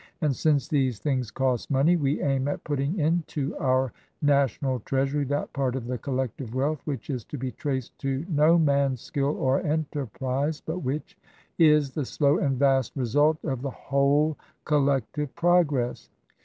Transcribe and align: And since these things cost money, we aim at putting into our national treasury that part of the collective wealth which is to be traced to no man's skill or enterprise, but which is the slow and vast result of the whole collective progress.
And 0.19 0.35
since 0.35 0.67
these 0.67 0.97
things 0.97 1.29
cost 1.29 1.69
money, 1.69 1.95
we 1.95 2.23
aim 2.23 2.47
at 2.47 2.63
putting 2.63 2.97
into 2.97 3.55
our 3.57 3.93
national 4.19 4.79
treasury 4.79 5.25
that 5.25 5.53
part 5.53 5.75
of 5.75 5.85
the 5.85 5.99
collective 5.99 6.55
wealth 6.55 6.81
which 6.85 7.11
is 7.11 7.23
to 7.25 7.37
be 7.37 7.51
traced 7.51 7.95
to 7.99 8.25
no 8.27 8.57
man's 8.57 8.99
skill 9.01 9.37
or 9.37 9.59
enterprise, 9.61 10.59
but 10.59 10.79
which 10.79 11.19
is 11.59 11.91
the 11.91 12.05
slow 12.05 12.39
and 12.39 12.57
vast 12.57 12.93
result 12.95 13.37
of 13.43 13.61
the 13.61 13.69
whole 13.69 14.39
collective 14.65 15.35
progress. 15.35 16.09